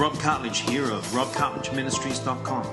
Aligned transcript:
Rob 0.00 0.14
Cartledge 0.14 0.66
here 0.66 0.90
of 0.90 1.04
robcartledgeministries.com. 1.08 2.64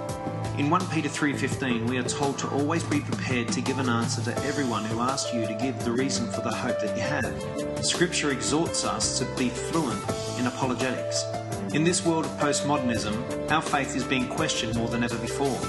In 0.58 0.70
1 0.70 0.88
Peter 0.88 1.10
3:15 1.10 1.86
we 1.86 1.98
are 1.98 2.04
told 2.04 2.40
to 2.40 2.48
always 2.52 2.86
be 2.86 3.02
prepared 3.02 3.50
to 3.50 3.60
give 3.60 3.80
an 3.80 3.90
answer 3.90 4.22
to 4.24 4.46
everyone 4.46 4.86
who 4.86 5.02
asks 5.02 5.34
you 5.34 5.46
to 5.46 5.54
give 5.56 5.78
the 5.84 5.92
reason 5.92 6.32
for 6.32 6.40
the 6.40 6.56
hope 6.56 6.80
that 6.80 6.96
you 6.96 7.04
have. 7.04 7.86
Scripture 7.86 8.32
exhorts 8.32 8.86
us 8.86 9.20
to 9.20 9.26
be 9.36 9.50
fluent 9.50 10.02
in 10.40 10.48
apologetics. 10.48 11.26
In 11.74 11.84
this 11.84 12.06
world 12.06 12.24
of 12.24 12.32
postmodernism, 12.40 13.52
our 13.52 13.62
faith 13.62 13.94
is 13.98 14.06
being 14.06 14.30
questioned 14.30 14.78
more 14.78 14.88
than 14.88 15.04
ever 15.04 15.18
before. 15.18 15.60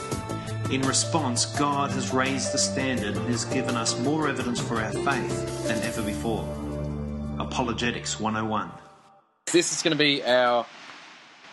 In 0.70 0.82
response, 0.82 1.44
God 1.58 1.90
has 1.90 2.14
raised 2.14 2.52
the 2.52 2.58
standard 2.58 3.16
and 3.16 3.26
has 3.26 3.44
given 3.46 3.74
us 3.74 3.98
more 3.98 4.28
evidence 4.28 4.60
for 4.60 4.80
our 4.80 4.92
faith 4.92 5.66
than 5.66 5.82
ever 5.82 6.02
before. 6.02 6.46
Apologetics 7.40 8.20
101. 8.20 8.70
This 9.50 9.72
is 9.72 9.82
going 9.82 9.96
to 9.96 9.98
be 9.98 10.22
our 10.22 10.64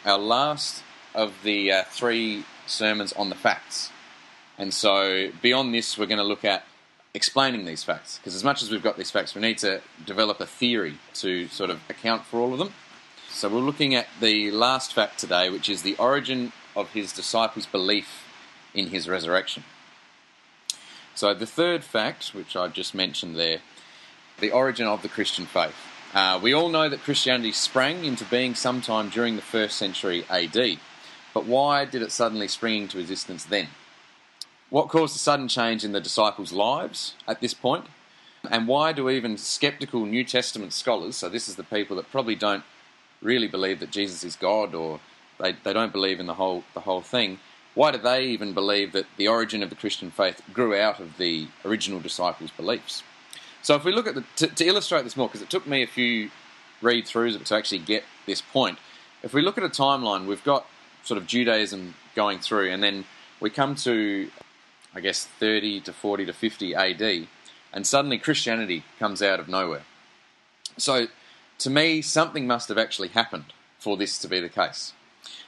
our 0.05 0.19
last 0.19 0.83
of 1.13 1.33
the 1.43 1.71
uh, 1.71 1.83
three 1.89 2.45
sermons 2.67 3.11
on 3.13 3.29
the 3.29 3.35
facts. 3.35 3.89
And 4.57 4.73
so 4.73 5.29
beyond 5.41 5.73
this, 5.73 5.97
we're 5.97 6.05
going 6.05 6.19
to 6.19 6.23
look 6.23 6.45
at 6.45 6.63
explaining 7.13 7.65
these 7.65 7.83
facts. 7.83 8.17
Because 8.17 8.35
as 8.35 8.43
much 8.43 8.61
as 8.61 8.69
we've 8.69 8.83
got 8.83 8.97
these 8.97 9.11
facts, 9.11 9.33
we 9.33 9.41
need 9.41 9.57
to 9.59 9.81
develop 10.05 10.39
a 10.39 10.45
theory 10.45 10.99
to 11.15 11.47
sort 11.47 11.69
of 11.69 11.79
account 11.89 12.25
for 12.25 12.39
all 12.39 12.53
of 12.53 12.59
them. 12.59 12.73
So 13.29 13.49
we're 13.49 13.59
looking 13.59 13.95
at 13.95 14.07
the 14.21 14.51
last 14.51 14.93
fact 14.93 15.19
today, 15.19 15.49
which 15.49 15.69
is 15.69 15.81
the 15.81 15.95
origin 15.97 16.53
of 16.75 16.91
his 16.91 17.11
disciples' 17.11 17.65
belief 17.65 18.23
in 18.73 18.87
his 18.87 19.09
resurrection. 19.09 19.63
So 21.15 21.33
the 21.33 21.45
third 21.45 21.83
fact, 21.83 22.33
which 22.33 22.55
I 22.55 22.67
just 22.67 22.93
mentioned 22.93 23.37
there, 23.37 23.59
the 24.39 24.51
origin 24.51 24.85
of 24.85 25.01
the 25.01 25.09
Christian 25.09 25.45
faith. 25.45 25.75
Uh, 26.13 26.39
we 26.41 26.53
all 26.53 26.69
know 26.69 26.87
that 26.87 27.01
Christianity 27.01 27.51
sprang 27.51 28.05
into 28.05 28.23
being 28.25 28.55
sometime 28.55 29.09
during 29.09 29.35
the 29.35 29.41
first 29.41 29.77
century 29.77 30.25
AD, 30.29 30.77
but 31.33 31.45
why 31.45 31.85
did 31.85 32.01
it 32.01 32.11
suddenly 32.11 32.47
spring 32.47 32.83
into 32.83 32.99
existence 32.99 33.43
then? 33.43 33.67
What 34.69 34.89
caused 34.89 35.15
the 35.15 35.19
sudden 35.19 35.47
change 35.47 35.83
in 35.83 35.91
the 35.91 36.01
disciples' 36.01 36.53
lives 36.53 37.15
at 37.27 37.41
this 37.41 37.53
point? 37.53 37.85
And 38.49 38.67
why 38.67 38.93
do 38.93 39.09
even 39.09 39.37
skeptical 39.37 40.05
New 40.05 40.23
Testament 40.23 40.73
scholars, 40.73 41.17
so 41.17 41.29
this 41.29 41.47
is 41.47 41.55
the 41.55 41.63
people 41.63 41.95
that 41.97 42.11
probably 42.11 42.35
don't 42.35 42.63
really 43.21 43.47
believe 43.47 43.79
that 43.79 43.91
Jesus 43.91 44.23
is 44.23 44.35
God 44.35 44.75
or 44.75 44.99
they, 45.39 45.53
they 45.63 45.73
don't 45.73 45.91
believe 45.91 46.19
in 46.19 46.27
the 46.27 46.35
whole, 46.35 46.63
the 46.73 46.81
whole 46.81 47.01
thing, 47.01 47.39
why 47.73 47.91
do 47.91 47.97
they 47.97 48.25
even 48.27 48.53
believe 48.53 48.93
that 48.93 49.05
the 49.17 49.27
origin 49.27 49.61
of 49.61 49.69
the 49.69 49.75
Christian 49.75 50.09
faith 50.09 50.41
grew 50.53 50.75
out 50.75 50.99
of 50.99 51.17
the 51.17 51.47
original 51.65 51.99
disciples' 51.99 52.51
beliefs? 52.51 53.03
So 53.65 53.73
if 53.73 53.83
we 53.83 53.93
look 53.93 54.05
at 54.05 54.13
the, 54.13 54.23
to, 54.35 54.45
to 54.45 54.65
illustrate 54.65 55.05
this 55.05 55.17
more, 55.17 55.27
because 55.27 55.41
it 55.41 55.49
took 55.49 55.65
me 55.65 55.81
a 55.81 55.87
few 55.87 56.29
read 56.83 57.05
throughs 57.05 57.43
to 57.43 57.55
actually 57.55 57.79
get 57.79 58.03
this 58.27 58.39
point. 58.39 58.77
If 59.23 59.33
we 59.33 59.41
look 59.41 59.57
at 59.57 59.63
a 59.63 59.69
timeline, 59.69 60.27
we've 60.27 60.43
got 60.43 60.67
sort 61.03 61.17
of 61.17 61.25
Judaism 61.25 61.95
going 62.15 62.37
through, 62.37 62.69
and 62.69 62.83
then 62.83 63.05
we 63.39 63.49
come 63.49 63.73
to, 63.77 64.29
I 64.93 64.99
guess, 64.99 65.25
30 65.25 65.81
to 65.81 65.93
40 65.93 66.27
to 66.27 66.33
50 66.33 66.75
AD, 66.75 67.27
and 67.73 67.87
suddenly 67.87 68.19
Christianity 68.19 68.83
comes 68.99 69.23
out 69.23 69.39
of 69.39 69.47
nowhere. 69.47 69.81
So 70.77 71.07
to 71.57 71.69
me, 71.71 72.03
something 72.03 72.45
must 72.45 72.69
have 72.69 72.77
actually 72.77 73.07
happened 73.07 73.45
for 73.79 73.97
this 73.97 74.19
to 74.19 74.27
be 74.27 74.39
the 74.39 74.47
case. 74.47 74.93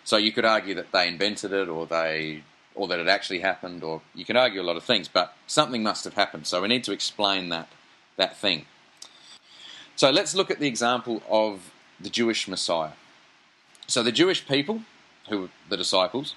So 0.04 0.18
you 0.18 0.32
could 0.32 0.44
argue 0.44 0.74
that 0.74 0.92
they 0.92 1.08
invented 1.08 1.54
it, 1.54 1.70
or 1.70 1.86
they, 1.86 2.42
or 2.74 2.88
that 2.88 2.98
it 2.98 3.08
actually 3.08 3.42
happened, 3.42 3.84
or 3.84 4.02
you 4.16 4.26
can 4.26 4.38
argue 4.38 4.60
a 4.60 4.64
lot 4.64 4.76
of 4.76 4.84
things, 4.84 5.08
but 5.08 5.36
something 5.46 5.84
must 5.84 6.04
have 6.04 6.16
happened. 6.16 6.48
So 6.48 6.64
we 6.64 6.68
need 6.68 6.84
to 6.86 6.92
explain 6.92 7.50
that 7.50 7.70
that 8.18 8.38
thing. 8.38 8.66
So 9.96 10.12
let's 10.12 10.36
look 10.36 10.52
at 10.52 10.60
the 10.60 10.68
example 10.68 11.24
of 11.30 11.72
the 12.00 12.10
Jewish 12.10 12.48
Messiah. 12.48 12.92
So 13.88 14.04
the 14.04 14.12
Jewish 14.12 14.48
people, 14.48 14.82
who 15.30 15.42
were 15.42 15.50
the 15.70 15.78
disciples, 15.78 16.36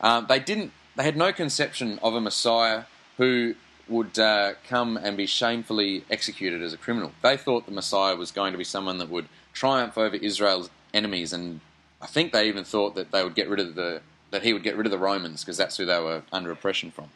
um, 0.00 0.26
they 0.28 0.40
didn't, 0.40 0.72
they 0.96 1.04
had 1.04 1.16
no 1.16 1.32
conception 1.32 1.98
of 2.02 2.14
a 2.14 2.20
Messiah 2.20 2.84
who 3.16 3.54
would 3.88 4.18
uh, 4.18 4.54
come 4.68 4.96
and 4.96 5.16
be 5.16 5.26
shamefully 5.26 6.04
executed 6.10 6.62
as 6.62 6.72
a 6.72 6.76
criminal. 6.76 7.12
They 7.22 7.36
thought 7.36 7.66
the 7.66 7.72
Messiah 7.72 8.16
was 8.16 8.30
going 8.30 8.52
to 8.52 8.58
be 8.58 8.64
someone 8.64 8.98
that 8.98 9.08
would 9.08 9.28
triumph 9.52 9.96
over 9.96 10.16
Israel's 10.16 10.70
enemies, 10.92 11.32
and 11.32 11.60
I 12.00 12.06
think 12.06 12.32
they 12.32 12.48
even 12.48 12.64
thought 12.64 12.94
that 12.96 13.10
they 13.10 13.24
would 13.24 13.34
get 13.34 13.48
rid 13.48 13.60
of 13.60 13.74
the 13.74 14.02
that 14.30 14.42
he 14.42 14.52
would 14.52 14.62
get 14.62 14.76
rid 14.76 14.86
of 14.86 14.90
the 14.90 14.98
Romans 14.98 15.42
because 15.42 15.56
that's 15.56 15.78
who 15.78 15.86
they 15.86 15.98
were 15.98 16.22
under 16.30 16.50
oppression 16.50 16.90
from. 16.90 17.08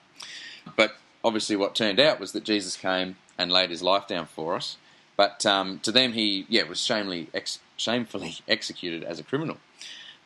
But 0.76 0.96
obviously, 1.24 1.56
what 1.56 1.74
turned 1.74 2.00
out 2.00 2.20
was 2.20 2.32
that 2.32 2.44
Jesus 2.44 2.76
came 2.76 3.16
and 3.38 3.50
laid 3.50 3.70
his 3.70 3.82
life 3.82 4.06
down 4.06 4.26
for 4.26 4.54
us. 4.54 4.76
But 5.16 5.44
um, 5.46 5.78
to 5.80 5.92
them, 5.92 6.12
he 6.12 6.46
yeah 6.48 6.64
was 6.64 6.80
shamefully, 6.80 7.28
ex- 7.34 7.60
shamefully 7.76 8.36
executed 8.48 9.04
as 9.04 9.18
a 9.18 9.22
criminal. 9.22 9.58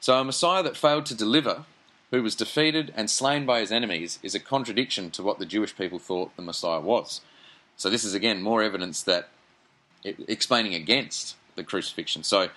So 0.00 0.14
a 0.14 0.24
Messiah 0.24 0.62
that 0.62 0.76
failed 0.76 1.06
to 1.06 1.14
deliver, 1.14 1.64
who 2.10 2.22
was 2.22 2.36
defeated 2.36 2.92
and 2.96 3.10
slain 3.10 3.46
by 3.46 3.60
his 3.60 3.72
enemies, 3.72 4.18
is 4.22 4.34
a 4.34 4.40
contradiction 4.40 5.10
to 5.12 5.22
what 5.22 5.38
the 5.38 5.46
Jewish 5.46 5.76
people 5.76 5.98
thought 5.98 6.36
the 6.36 6.42
Messiah 6.42 6.80
was. 6.80 7.20
So 7.76 7.90
this 7.90 8.04
is 8.04 8.14
again 8.14 8.42
more 8.42 8.62
evidence 8.62 9.02
that 9.02 9.28
it, 10.04 10.16
explaining 10.28 10.74
against 10.74 11.36
the 11.56 11.64
crucifixion. 11.64 12.22
So 12.22 12.50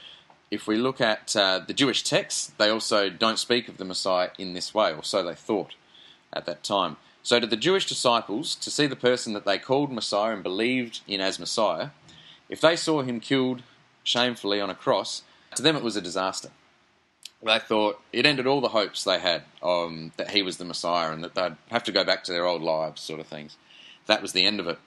if 0.52 0.68
we 0.68 0.78
look 0.78 1.02
at 1.02 1.36
uh, 1.36 1.60
the 1.66 1.74
Jewish 1.74 2.04
texts, 2.04 2.52
they 2.58 2.70
also 2.70 3.10
don't 3.10 3.40
speak 3.40 3.68
of 3.68 3.78
the 3.78 3.86
Messiah 3.86 4.30
in 4.38 4.54
this 4.54 4.74
way, 4.74 4.94
or 4.94 5.04
so 5.04 5.24
they 5.24 5.36
thought 5.36 5.74
at 6.34 6.46
that 6.46 6.64
time. 6.64 6.98
So, 7.30 7.40
to 7.40 7.46
the 7.46 7.56
Jewish 7.56 7.86
disciples, 7.86 8.56
to 8.56 8.72
see 8.72 8.88
the 8.88 8.96
person 8.96 9.34
that 9.34 9.46
they 9.46 9.60
called 9.60 9.92
Messiah 9.92 10.34
and 10.34 10.42
believed 10.42 11.02
in 11.08 11.22
as 11.22 11.38
Messiah, 11.38 11.90
if 12.50 12.60
they 12.60 12.76
saw 12.76 13.04
him 13.04 13.20
killed 13.20 13.62
shamefully 14.04 14.60
on 14.60 14.72
a 14.72 14.74
cross, 14.74 15.22
to 15.54 15.62
them 15.62 15.76
it 15.76 15.84
was 15.84 15.96
a 15.96 16.02
disaster. 16.02 16.50
They 17.44 17.60
thought 17.60 18.02
it 18.12 18.26
ended 18.26 18.48
all 18.48 18.62
the 18.62 18.70
hopes 18.70 19.04
they 19.04 19.20
had 19.20 19.44
um, 19.62 20.12
that 20.18 20.32
he 20.32 20.42
was 20.42 20.58
the 20.58 20.66
Messiah 20.66 21.12
and 21.12 21.24
that 21.24 21.36
they'd 21.36 21.56
have 21.70 21.84
to 21.84 21.92
go 21.92 22.04
back 22.04 22.24
to 22.24 22.32
their 22.32 22.48
old 22.48 22.64
lives, 22.64 23.00
sort 23.00 23.20
of 23.20 23.28
things. 23.28 23.58
That 24.08 24.24
was 24.24 24.34
the 24.34 24.48
end 24.48 24.60
of 24.60 24.68
it. 24.68 24.80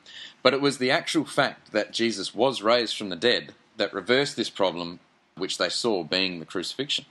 But 0.42 0.52
it 0.52 0.60
was 0.60 0.78
the 0.78 0.90
actual 0.90 1.24
fact 1.24 1.70
that 1.70 1.92
Jesus 1.92 2.34
was 2.34 2.60
raised 2.60 2.96
from 2.96 3.10
the 3.10 3.14
dead 3.14 3.54
that 3.76 3.94
reversed 3.94 4.34
this 4.34 4.50
problem, 4.50 4.98
which 5.36 5.58
they 5.58 5.68
saw 5.68 6.02
being 6.02 6.40
the 6.40 6.46
crucifixion. 6.46 7.04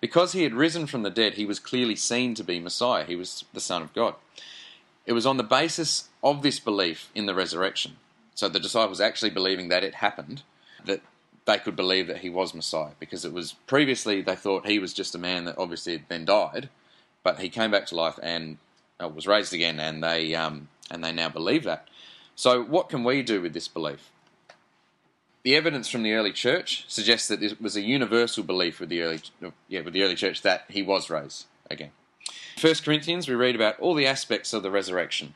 Because 0.00 0.32
he 0.32 0.42
had 0.42 0.54
risen 0.54 0.86
from 0.86 1.02
the 1.02 1.10
dead, 1.10 1.34
he 1.34 1.46
was 1.46 1.58
clearly 1.58 1.96
seen 1.96 2.34
to 2.34 2.44
be 2.44 2.60
Messiah. 2.60 3.04
He 3.04 3.16
was 3.16 3.44
the 3.52 3.60
Son 3.60 3.82
of 3.82 3.94
God. 3.94 4.14
It 5.06 5.12
was 5.12 5.26
on 5.26 5.36
the 5.36 5.44
basis 5.44 6.08
of 6.22 6.42
this 6.42 6.58
belief 6.58 7.10
in 7.14 7.26
the 7.26 7.34
resurrection, 7.34 7.96
so 8.34 8.48
the 8.48 8.60
disciples 8.60 9.00
actually 9.00 9.30
believing 9.30 9.68
that 9.68 9.84
it 9.84 9.96
happened, 9.96 10.42
that 10.84 11.00
they 11.46 11.58
could 11.58 11.76
believe 11.76 12.08
that 12.08 12.18
he 12.18 12.28
was 12.28 12.54
Messiah. 12.54 12.92
Because 12.98 13.24
it 13.24 13.32
was 13.32 13.52
previously 13.66 14.20
they 14.20 14.34
thought 14.34 14.66
he 14.66 14.78
was 14.78 14.92
just 14.92 15.14
a 15.14 15.18
man 15.18 15.44
that 15.44 15.58
obviously 15.58 15.92
had 15.92 16.08
then 16.08 16.24
died, 16.24 16.68
but 17.22 17.38
he 17.38 17.48
came 17.48 17.70
back 17.70 17.86
to 17.86 17.96
life 17.96 18.18
and 18.22 18.58
uh, 19.02 19.08
was 19.08 19.26
raised 19.26 19.52
again, 19.52 19.78
and 19.78 20.02
they 20.02 20.34
um, 20.34 20.68
and 20.90 21.02
they 21.02 21.12
now 21.12 21.28
believe 21.28 21.64
that. 21.64 21.88
So, 22.34 22.62
what 22.62 22.88
can 22.88 23.04
we 23.04 23.22
do 23.22 23.40
with 23.40 23.54
this 23.54 23.68
belief? 23.68 24.10
The 25.46 25.54
evidence 25.54 25.88
from 25.88 26.02
the 26.02 26.12
early 26.12 26.32
church 26.32 26.84
suggests 26.88 27.28
that 27.28 27.40
it 27.40 27.62
was 27.62 27.76
a 27.76 27.80
universal 27.80 28.42
belief 28.42 28.80
with 28.80 28.88
the 28.88 29.00
early, 29.02 29.20
yeah, 29.68 29.82
with 29.82 29.94
the 29.94 30.02
early 30.02 30.16
church 30.16 30.42
that 30.42 30.64
he 30.68 30.82
was 30.82 31.08
raised 31.08 31.46
again. 31.70 31.92
First 32.58 32.84
Corinthians, 32.84 33.28
we 33.28 33.36
read 33.36 33.54
about 33.54 33.78
all 33.78 33.94
the 33.94 34.08
aspects 34.08 34.52
of 34.52 34.64
the 34.64 34.72
resurrection: 34.72 35.34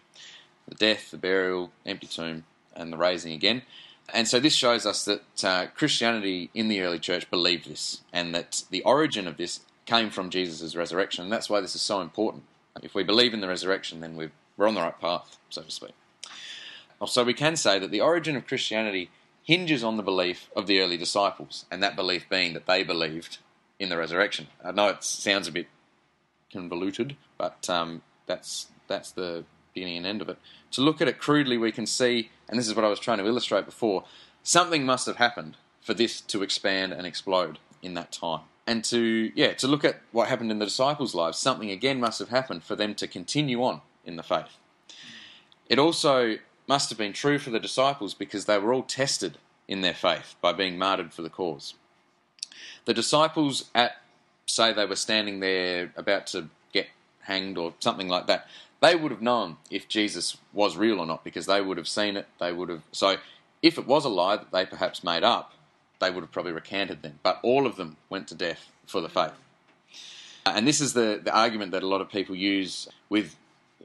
the 0.67 0.75
death, 0.75 1.13
the 1.13 1.17
burial, 1.17 1.71
empty 1.87 2.09
tomb, 2.09 2.43
and 2.75 2.93
the 2.93 2.97
raising 2.97 3.33
again. 3.33 3.63
And 4.13 4.27
so 4.27 4.41
this 4.41 4.57
shows 4.57 4.85
us 4.85 5.05
that 5.05 5.45
uh, 5.45 5.67
Christianity 5.77 6.51
in 6.55 6.67
the 6.67 6.81
early 6.81 6.99
church 6.99 7.31
believed 7.31 7.71
this, 7.71 8.01
and 8.13 8.35
that 8.35 8.65
the 8.69 8.83
origin 8.83 9.29
of 9.29 9.37
this 9.37 9.61
came 9.87 10.11
from 10.11 10.29
Jesus' 10.29 10.75
resurrection. 10.75 11.23
And 11.23 11.33
that's 11.33 11.49
why 11.49 11.61
this 11.61 11.77
is 11.77 11.83
so 11.83 12.01
important. 12.01 12.43
If 12.83 12.97
we 12.97 13.05
believe 13.05 13.33
in 13.33 13.43
the 13.43 13.47
resurrection, 13.47 14.01
then 14.01 14.17
we're 14.17 14.67
on 14.67 14.75
the 14.75 14.81
right 14.81 15.01
path, 15.01 15.39
so 15.51 15.63
to 15.63 15.71
speak. 15.71 15.95
Also, 17.01 17.23
we 17.23 17.33
can 17.33 17.55
say 17.55 17.79
that 17.79 17.93
the 17.93 18.01
origin 18.01 18.35
of 18.35 18.49
Christianity 18.49 19.09
hinges 19.43 19.83
on 19.83 19.97
the 19.97 20.03
belief 20.03 20.49
of 20.55 20.67
the 20.67 20.81
early 20.81 20.97
disciples, 20.97 21.65
and 21.71 21.83
that 21.83 21.97
belief 21.97 22.29
being 22.29 22.55
that 22.55 22.67
they 22.67 22.83
believed 22.83 23.39
in 23.79 23.89
the 23.89 23.97
resurrection. 23.97 24.49
I 24.65 24.73
know 24.73 24.89
it 24.89 25.03
sounds 25.03 25.49
a 25.49 25.53
bit 25.53 25.69
convoluted, 26.53 27.17
but 27.39 27.69
um, 27.69 28.03
that's 28.27 28.69
that's 28.87 29.11
the 29.11 29.45
beginning 29.75 29.99
and 29.99 30.07
end 30.07 30.23
of 30.23 30.29
it. 30.29 30.39
To 30.73 30.81
look 30.81 31.01
at 31.01 31.09
it 31.09 31.19
crudely, 31.19 31.57
we 31.57 31.73
can 31.73 31.87
see, 31.87 32.31
and 32.49 32.59
this 32.59 32.69
is 32.69 32.75
what 32.75 32.85
I 32.85 32.89
was 32.89 33.01
trying 33.01 33.19
to 33.19 33.27
illustrate 33.27 33.65
before, 33.65 34.05
something 34.43 34.85
must 34.85 35.07
have 35.07 35.17
happened 35.17 35.57
for 35.81 35.95
this 35.95 36.21
to 36.21 36.43
expand 36.43 36.93
and 36.93 37.07
explode 37.07 37.59
in 37.83 37.95
that 37.95 38.13
time. 38.13 38.41
And 38.67 38.85
to 38.85 39.33
yeah, 39.35 39.55
to 39.55 39.67
look 39.67 39.85
at 39.85 40.03
what 40.13 40.29
happened 40.29 40.51
in 40.51 40.59
the 40.59 40.67
disciples' 40.67 41.15
lives, 41.15 41.39
something 41.39 41.71
again 41.71 41.99
must 41.99 42.19
have 42.19 42.29
happened 42.29 42.63
for 42.63 42.77
them 42.77 42.95
to 42.97 43.09
continue 43.09 43.63
on 43.63 43.81
in 44.05 44.17
the 44.17 44.23
faith. 44.23 44.59
It 45.69 45.79
also 45.79 46.37
must 46.71 46.89
have 46.89 46.99
been 46.99 47.13
true 47.13 47.37
for 47.37 47.51
the 47.51 47.59
disciples 47.59 48.15
because 48.15 48.45
they 48.45 48.57
were 48.57 48.73
all 48.73 48.85
tested 48.85 49.37
in 49.67 49.81
their 49.81 49.93
faith 49.93 50.37
by 50.41 50.53
being 50.53 50.79
martyred 50.79 51.13
for 51.13 51.21
the 51.21 51.29
cause. 51.29 51.75
The 52.85 52.95
disciples, 52.95 53.69
at 53.75 53.97
say 54.47 54.73
they 54.73 54.87
were 54.87 54.95
standing 54.95 55.41
there 55.41 55.93
about 55.97 56.29
to 56.29 56.49
get 56.73 56.87
hanged 57.23 57.59
or 57.59 57.75
something 57.81 58.09
like 58.09 58.29
that, 58.29 58.47
they 58.81 58.95
would 58.95 59.11
have 59.11 59.21
known 59.21 59.57
if 59.69 59.89
Jesus 59.89 60.37
was 60.53 60.77
real 60.77 61.01
or 61.01 61.07
not 61.07 61.25
because 61.25 61.47
they 61.47 61.61
would 61.61 61.77
have 61.77 61.89
seen 61.89 62.17
it. 62.17 62.29
They 62.39 62.53
would 62.53 62.69
have 62.69 62.83
so 62.93 63.17
if 63.63 63.77
it 63.77 63.89
was 63.89 64.05
a 64.05 64.09
lie 64.09 64.37
that 64.37 64.53
they 64.53 64.65
perhaps 64.65 65.03
made 65.03 65.25
up, 65.25 65.53
they 65.99 66.09
would 66.09 66.21
have 66.21 66.31
probably 66.31 66.53
recanted 66.53 67.03
them. 67.03 67.19
But 67.25 67.41
all 67.43 67.67
of 67.67 67.75
them 67.75 67.97
went 68.09 68.29
to 68.29 68.37
death 68.37 68.71
for 68.87 69.01
the 69.01 69.09
faith. 69.09 69.33
Uh, 70.47 70.53
and 70.55 70.69
this 70.69 70.81
is 70.81 70.93
the, 70.93 71.21
the 71.23 71.37
argument 71.37 71.73
that 71.73 71.83
a 71.83 71.89
lot 71.89 72.01
of 72.01 72.09
people 72.09 72.37
use 72.37 72.87
with 73.09 73.35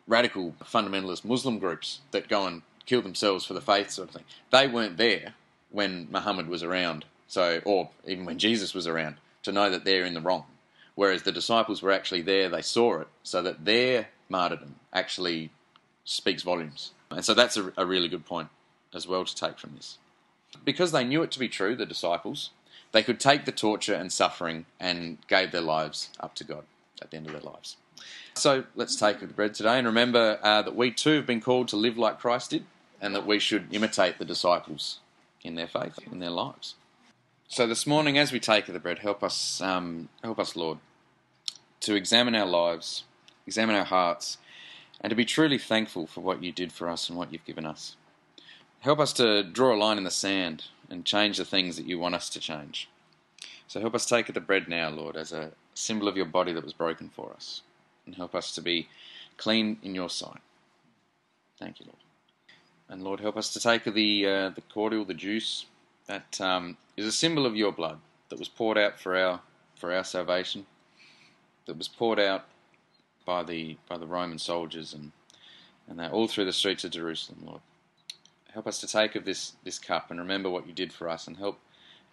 radical 0.07 0.53
fundamentalist 0.63 1.25
Muslim 1.25 1.57
groups 1.57 2.01
that 2.11 2.29
go 2.29 2.45
and 2.45 2.61
kill 2.85 3.01
themselves 3.01 3.45
for 3.45 3.53
the 3.53 3.61
faith 3.61 3.91
sort 3.91 4.09
of 4.09 4.15
thing. 4.15 4.25
They 4.51 4.67
weren't 4.67 4.97
there 4.97 5.33
when 5.71 6.07
Muhammad 6.11 6.47
was 6.47 6.63
around, 6.63 7.05
so 7.27 7.61
or 7.65 7.89
even 8.05 8.25
when 8.25 8.39
Jesus 8.39 8.73
was 8.73 8.87
around, 8.87 9.17
to 9.43 9.51
know 9.51 9.69
that 9.69 9.85
they're 9.85 10.05
in 10.05 10.13
the 10.13 10.21
wrong. 10.21 10.45
Whereas 10.95 11.23
the 11.23 11.31
disciples 11.31 11.81
were 11.81 11.91
actually 11.91 12.21
there, 12.21 12.47
they 12.47 12.61
saw 12.61 13.01
it, 13.01 13.07
so 13.21 13.41
that 13.41 13.65
their 13.65 14.07
martyrdom 14.29 14.75
actually 14.93 15.51
speaks 16.05 16.41
volumes. 16.41 16.91
And 17.11 17.25
so 17.25 17.33
that's 17.33 17.57
a, 17.57 17.73
a 17.77 17.85
really 17.85 18.07
good 18.07 18.25
point 18.25 18.49
as 18.93 19.07
well 19.07 19.25
to 19.25 19.35
take 19.35 19.59
from 19.59 19.75
this. 19.75 19.97
Because 20.63 20.93
they 20.93 21.03
knew 21.03 21.21
it 21.21 21.31
to 21.31 21.39
be 21.39 21.49
true, 21.49 21.75
the 21.75 21.85
disciples, 21.85 22.51
they 22.93 23.03
could 23.03 23.19
take 23.19 23.43
the 23.43 23.51
torture 23.51 23.93
and 23.93 24.11
suffering 24.11 24.65
and 24.79 25.17
gave 25.27 25.51
their 25.51 25.61
lives 25.61 26.11
up 26.19 26.33
to 26.35 26.45
God 26.45 26.63
at 27.01 27.11
the 27.11 27.17
end 27.17 27.27
of 27.27 27.33
their 27.33 27.41
lives. 27.41 27.75
So 28.35 28.63
let's 28.75 28.95
take 28.95 29.19
the 29.19 29.27
bread 29.27 29.53
today 29.53 29.77
and 29.77 29.87
remember 29.87 30.39
uh, 30.41 30.61
that 30.61 30.75
we 30.75 30.91
too 30.91 31.17
have 31.17 31.25
been 31.25 31.41
called 31.41 31.67
to 31.69 31.75
live 31.75 31.97
like 31.97 32.19
Christ 32.19 32.51
did 32.51 32.65
and 33.01 33.15
that 33.15 33.25
we 33.25 33.39
should 33.39 33.73
imitate 33.73 34.17
the 34.17 34.25
disciples 34.25 34.99
in 35.43 35.55
their 35.55 35.67
faith, 35.67 35.99
in 36.11 36.19
their 36.19 36.29
lives. 36.29 36.75
So 37.47 37.67
this 37.67 37.85
morning, 37.85 38.17
as 38.17 38.31
we 38.31 38.39
take 38.39 38.67
of 38.67 38.73
the 38.73 38.79
bread, 38.79 38.99
help 38.99 39.23
us, 39.23 39.61
um, 39.61 40.09
help 40.23 40.39
us, 40.39 40.55
Lord, 40.55 40.79
to 41.81 41.95
examine 41.95 42.35
our 42.35 42.47
lives, 42.47 43.03
examine 43.45 43.75
our 43.75 43.85
hearts, 43.85 44.39
and 44.99 45.11
to 45.11 45.15
be 45.15 45.25
truly 45.25 45.59
thankful 45.59 46.07
for 46.07 46.21
what 46.21 46.41
you 46.41 46.51
did 46.51 46.71
for 46.71 46.89
us 46.89 47.09
and 47.09 47.17
what 47.17 47.31
you've 47.31 47.45
given 47.45 47.65
us. 47.65 47.95
Help 48.79 48.99
us 48.99 49.13
to 49.13 49.43
draw 49.43 49.75
a 49.75 49.77
line 49.77 49.97
in 49.97 50.03
the 50.03 50.11
sand 50.11 50.65
and 50.89 51.05
change 51.05 51.37
the 51.37 51.45
things 51.45 51.77
that 51.77 51.85
you 51.85 51.99
want 51.99 52.15
us 52.15 52.29
to 52.29 52.39
change. 52.39 52.89
So 53.67 53.79
help 53.79 53.95
us 53.95 54.05
take 54.05 54.29
of 54.29 54.35
the 54.35 54.41
bread 54.41 54.67
now, 54.67 54.89
Lord, 54.89 55.15
as 55.15 55.31
a 55.31 55.51
symbol 55.73 56.07
of 56.07 56.15
your 56.15 56.25
body 56.25 56.53
that 56.53 56.63
was 56.63 56.73
broken 56.73 57.09
for 57.09 57.31
us, 57.33 57.61
and 58.05 58.15
help 58.15 58.33
us 58.33 58.53
to 58.55 58.61
be 58.61 58.87
clean 59.37 59.77
in 59.83 59.95
your 59.95 60.09
sight. 60.09 60.41
Thank 61.59 61.79
you, 61.79 61.85
Lord. 61.87 62.04
And 62.89 63.03
Lord, 63.03 63.19
help 63.19 63.37
us 63.37 63.51
to 63.53 63.59
take 63.59 63.83
the 63.83 64.27
uh, 64.27 64.49
the 64.49 64.61
cordial, 64.61 65.05
the 65.05 65.13
juice 65.13 65.65
that 66.07 66.39
um, 66.39 66.77
is 66.95 67.05
a 67.05 67.11
symbol 67.11 67.45
of 67.45 67.55
your 67.55 67.71
blood 67.71 67.99
that 68.29 68.39
was 68.39 68.49
poured 68.49 68.77
out 68.77 68.99
for 68.99 69.15
our 69.15 69.41
for 69.75 69.93
our 69.93 70.03
salvation, 70.03 70.65
that 71.65 71.77
was 71.77 71.87
poured 71.87 72.19
out 72.19 72.45
by 73.25 73.43
the 73.43 73.77
by 73.89 73.97
the 73.97 74.05
Roman 74.05 74.39
soldiers 74.39 74.93
and 74.93 75.11
and 75.87 75.99
that 75.99 76.11
all 76.11 76.27
through 76.27 76.45
the 76.45 76.53
streets 76.53 76.83
of 76.83 76.91
Jerusalem, 76.91 77.43
Lord. 77.45 77.61
Help 78.53 78.67
us 78.67 78.79
to 78.79 78.87
take 78.87 79.15
of 79.15 79.25
this 79.25 79.53
this 79.63 79.79
cup 79.79 80.11
and 80.11 80.19
remember 80.19 80.49
what 80.49 80.67
you 80.67 80.73
did 80.73 80.93
for 80.93 81.09
us, 81.09 81.27
and 81.27 81.37
help 81.37 81.59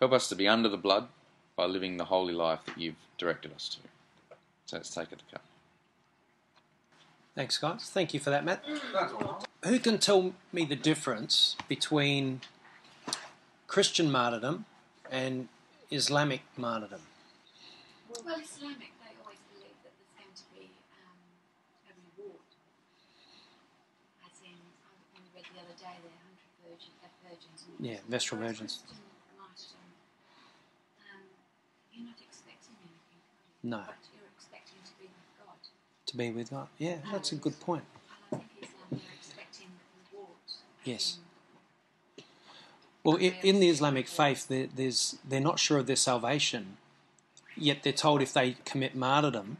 help 0.01 0.13
us 0.13 0.29
to 0.29 0.35
be 0.35 0.49
under 0.49 0.69
the 0.69 0.77
blood 0.77 1.09
by 1.55 1.67
living 1.67 1.97
the 1.97 2.07
holy 2.07 2.35
life 2.35 2.61
that 2.67 2.79
you've 2.79 2.97
directed 3.19 3.53
us 3.53 3.69
to. 3.69 4.37
So 4.67 4.77
let's 4.79 4.95
take 4.95 5.13
of 5.13 5.19
the 5.19 5.33
cup. 5.33 5.45
Thanks, 7.34 7.56
guys. 7.58 7.88
Thank 7.90 8.12
you 8.12 8.20
for 8.20 8.31
that, 8.31 8.44
Matt. 8.44 8.62
Who 9.64 9.79
can 9.79 9.99
tell 9.99 10.34
me 10.52 10.64
the 10.64 10.76
difference 10.76 11.56
between 11.67 12.43
Christian 13.67 14.11
martyrdom 14.11 14.67
and 15.11 15.49
Islamic 15.90 16.43
martyrdom? 16.58 17.00
Well, 18.11 18.37
Islamic, 18.38 18.93
they 19.00 19.17
always 19.25 19.40
believe 19.49 19.73
that 19.81 19.93
there's 19.96 20.12
going 20.12 20.34
to 20.37 20.44
be 20.52 20.69
um, 21.00 21.17
a 21.88 21.93
reward. 22.20 22.44
As 24.28 24.37
in, 24.44 24.52
I 24.52 25.20
read 25.32 25.49
the 25.49 25.61
other 25.64 25.76
day, 25.81 25.96
the 26.05 26.12
hundred 26.12 26.52
virgin, 26.61 26.93
uh, 27.00 27.08
virgins. 27.25 27.64
Yeah, 27.81 28.05
Vestal 28.12 28.37
virgins. 28.37 28.85
Martyrdom, 29.40 29.88
um, 31.00 31.25
you're 31.96 32.05
not 32.05 32.20
expecting 32.20 32.76
anything. 32.85 33.25
are 33.25 33.64
you? 33.64 33.73
No. 33.73 33.81
But 33.88 34.05
you're 34.12 34.28
expecting 34.37 34.85
to 34.85 34.93
be 35.00 35.08
with 35.08 35.32
God. 35.40 35.56
To 36.12 36.19
be 36.19 36.31
with 36.31 36.50
God. 36.50 36.69
Yeah, 36.76 36.97
that's 37.11 37.32
a 37.32 37.37
good 37.37 37.59
point. 37.59 37.85
Yes. 40.85 41.19
Well, 43.03 43.17
in 43.17 43.61
the 43.61 43.69
Islamic 43.69 44.09
faith, 44.09 44.47
there's 44.49 45.17
they're 45.26 45.41
not 45.41 45.59
sure 45.59 45.79
of 45.79 45.87
their 45.87 45.97
salvation, 45.97 46.76
yet 47.56 47.82
they're 47.82 47.94
told 47.94 48.20
if 48.20 48.35
they 48.35 48.56
commit 48.67 48.94
martyrdom, 48.94 49.56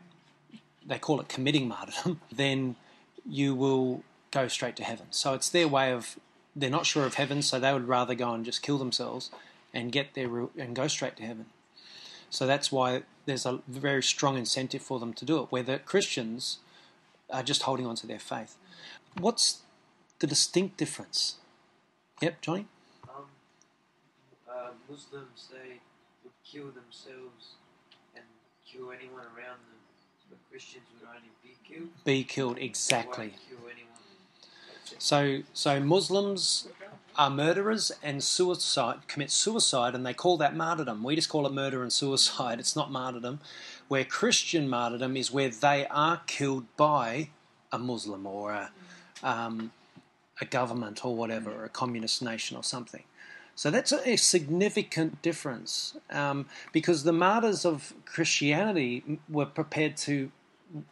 they 0.85 0.99
call 0.99 1.21
it 1.21 1.29
committing 1.31 1.69
martyrdom, 1.69 2.21
then 2.33 2.77
you 3.27 3.55
will 3.55 4.05
go 4.31 4.47
straight 4.47 4.77
to 4.77 4.85
heaven. 4.85 5.07
So 5.11 5.33
it's 5.33 5.49
their 5.49 5.69
way 5.69 5.91
of 5.91 6.19
they're 6.55 6.69
not 6.69 6.85
sure 6.85 7.07
of 7.07 7.15
heaven, 7.15 7.41
so 7.41 7.59
they 7.59 7.73
would 7.73 7.89
rather 7.89 8.15
go 8.15 8.35
and 8.35 8.45
just 8.45 8.61
kill 8.61 8.77
themselves 8.77 9.31
and 9.73 9.91
get 9.91 10.13
their 10.13 10.29
and 10.59 10.77
go 10.77 10.87
straight 10.87 11.17
to 11.17 11.23
heaven. 11.23 11.47
So 12.33 12.47
that's 12.47 12.73
why 12.73 13.03
there's 13.27 13.45
a 13.45 13.61
very 13.69 14.03
strong 14.03 14.39
incentive 14.39 14.81
for 14.81 14.99
them 14.99 15.13
to 15.13 15.25
do 15.27 15.39
it. 15.43 15.53
Where 15.53 15.63
the 15.63 15.79
Christians 15.79 16.61
are 17.29 17.43
just 17.43 17.65
holding 17.65 17.87
on 17.87 17.95
to 17.97 18.07
their 18.07 18.19
faith. 18.19 18.57
What's 19.19 19.61
the 20.19 20.27
distinct 20.27 20.79
difference? 20.79 21.37
Yep, 22.23 22.41
Johnny. 22.41 22.67
Um, 23.05 23.25
uh, 24.51 24.71
Muslims 24.89 25.49
they 25.53 25.81
would 26.25 26.33
kill 26.43 26.71
themselves 26.71 27.57
and 28.17 28.25
kill 28.67 28.91
anyone 28.93 29.27
around 29.37 29.61
them, 29.69 29.81
but 30.31 30.39
Christians 30.51 30.85
would 30.95 31.07
only 31.07 31.29
be 31.43 31.51
killed. 31.69 31.91
be 32.05 32.25
killed 32.25 32.59
exactly. 32.59 33.29
won't 33.29 33.49
kill 33.51 33.69
anyone. 33.71 33.93
That's 34.73 34.93
it. 34.93 35.03
So 35.03 35.43
so 35.53 35.81
Muslims 35.81 36.69
are 37.17 37.31
murderers 37.31 37.93
and 38.03 38.23
suicide 38.23 39.07
commit 39.09 39.31
suicide 39.31 39.95
and 39.95 40.05
they 40.05 40.15
call 40.15 40.37
that 40.39 40.57
martyrdom. 40.57 41.03
We 41.03 41.15
just 41.15 41.29
call 41.29 41.47
it 41.47 41.53
murder 41.53 41.83
and 41.83 41.93
suicide. 41.93 42.59
It's 42.59 42.77
not 42.77 42.91
martyrdom. 42.91 43.41
Where 43.89 44.05
Christian 44.05 44.69
martyrdom 44.69 45.17
is 45.17 45.31
where 45.31 45.51
they 45.51 45.87
are 45.87 46.23
killed 46.27 46.65
by 46.77 47.31
a 47.71 47.79
Muslim 47.79 48.27
or 48.27 48.53
a 48.53 48.71
um, 49.23 49.71
a 50.41 50.45
government 50.45 51.05
or 51.05 51.15
whatever, 51.15 51.51
or 51.51 51.65
a 51.65 51.69
communist 51.69 52.23
nation 52.23 52.57
or 52.57 52.65
something. 52.65 53.05
So 53.55 53.71
that's 53.71 53.93
a, 53.93 54.11
a 54.11 54.17
significant 54.17 55.23
difference 55.23 55.97
um, 56.11 56.47
because 56.73 57.05
the 57.05 57.13
martyrs 57.13 57.65
of 57.65 57.95
Christianity 58.05 59.21
were 59.29 59.47
prepared 59.47 59.97
to 59.99 60.33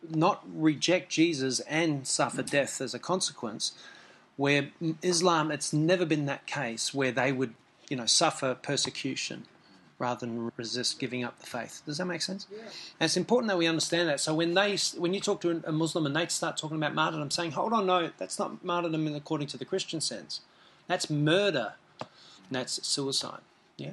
not 0.09 0.45
reject 0.55 1.11
Jesus 1.11 1.61
and 1.61 2.07
suffer 2.07 2.43
death 2.43 2.81
as 2.81 2.95
a 2.95 2.99
consequence. 2.99 3.73
Where 4.41 4.71
Islam, 5.03 5.51
it's 5.51 5.71
never 5.71 6.07
been 6.07 6.25
that 6.25 6.47
case 6.47 6.95
where 6.95 7.13
they 7.13 7.31
would, 7.31 7.53
you 7.91 7.97
know, 7.99 8.07
suffer 8.07 8.55
persecution 8.55 9.45
rather 9.99 10.21
than 10.25 10.51
resist 10.57 10.99
giving 10.99 11.23
up 11.23 11.39
the 11.41 11.47
faith. 11.47 11.83
Does 11.85 11.99
that 11.99 12.07
make 12.07 12.23
sense? 12.23 12.47
And 12.51 13.07
it's 13.09 13.19
important 13.19 13.49
that 13.51 13.59
we 13.59 13.67
understand 13.67 14.09
that. 14.09 14.19
So 14.19 14.35
when 14.35 14.55
they, 14.55 14.79
when 14.97 15.13
you 15.13 15.21
talk 15.21 15.43
to 15.43 15.63
a 15.67 15.73
Muslim 15.73 16.07
and 16.07 16.17
they 16.17 16.27
start 16.29 16.57
talking 16.57 16.79
about 16.79 16.95
martyrdom, 16.95 17.31
saying, 17.31 17.53
"Hold 17.53 17.75
on, 17.75 17.85
no, 17.85 18.11
that's 18.17 18.39
not 18.39 18.65
martyrdom 18.65 19.07
in 19.07 19.15
according 19.15 19.49
to 19.49 19.59
the 19.59 19.67
Christian 19.67 20.01
sense. 20.01 20.41
That's 20.87 21.11
murder. 21.11 21.75
And 22.01 22.09
that's 22.53 22.75
suicide." 22.89 23.43
Yeah. 23.77 23.91